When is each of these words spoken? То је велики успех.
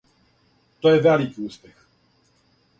То 0.85 0.93
је 0.95 1.03
велики 1.09 1.45
успех. 1.51 1.87